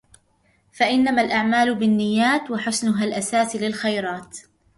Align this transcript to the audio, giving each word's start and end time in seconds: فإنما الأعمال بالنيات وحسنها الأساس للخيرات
فإنما 0.71 1.21
الأعمال 1.21 1.75
بالنيات 1.75 2.51
وحسنها 2.51 3.05
الأساس 3.05 3.55
للخيرات 3.55 4.39